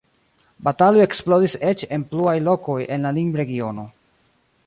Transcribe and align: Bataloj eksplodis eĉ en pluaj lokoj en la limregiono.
Bataloj 0.67 1.03
eksplodis 1.07 1.53
eĉ 1.73 1.83
en 1.97 2.07
pluaj 2.13 2.35
lokoj 2.47 2.79
en 2.97 3.07
la 3.09 3.13
limregiono. 3.21 3.87